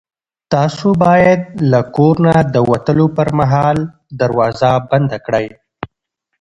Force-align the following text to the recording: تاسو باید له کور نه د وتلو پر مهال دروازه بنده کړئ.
تاسو 0.53 0.87
باید 1.05 1.41
له 1.71 1.79
کور 1.95 2.15
نه 2.25 2.33
د 2.53 2.55
وتلو 2.69 3.05
پر 3.17 3.27
مهال 3.39 3.77
دروازه 4.19 4.71
بنده 4.89 5.17
کړئ. 5.25 5.47